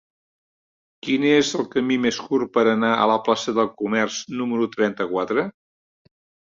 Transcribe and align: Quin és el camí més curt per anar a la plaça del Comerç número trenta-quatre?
Quin 1.07 1.27
és 1.31 1.51
el 1.59 1.67
camí 1.75 1.99
més 2.07 2.19
curt 2.31 2.51
per 2.57 2.65
anar 2.73 2.91
a 2.95 3.07
la 3.15 3.21
plaça 3.29 3.57
del 3.61 3.73
Comerç 3.83 4.21
número 4.41 4.75
trenta-quatre? 4.79 5.51